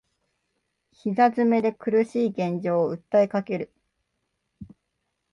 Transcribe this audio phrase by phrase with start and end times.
[0.93, 3.71] 膝詰めで苦しい現状を訴えかける